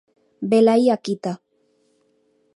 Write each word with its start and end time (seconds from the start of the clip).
Velaí 0.53 0.85
a 0.95 0.97
quita. 1.05 1.33